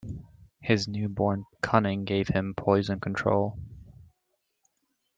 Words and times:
His 0.61 0.87
newborn 0.87 1.45
cunning 1.61 2.05
gave 2.05 2.29
him 2.29 2.55
poise 2.55 2.89
and 2.89 2.99
control. 2.99 3.59